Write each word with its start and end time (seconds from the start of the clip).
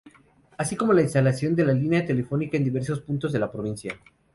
Así 0.57 0.75
como 0.75 0.93
la 0.93 1.03
instalación 1.03 1.53
de 1.55 1.63
la 1.63 1.73
línea 1.73 2.03
telefónica 2.03 2.57
en 2.57 2.63
diversos 2.63 3.01
puntos 3.01 3.31
de 3.31 3.37
la 3.37 3.51
provincia. 3.51 3.95